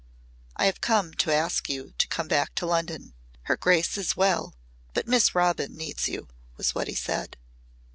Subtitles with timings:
[0.55, 3.13] "I have come to ask you to come back to London.
[3.43, 4.55] Her grace is well
[4.95, 6.27] but Miss Robin needs you,"
[6.57, 7.37] was what he said.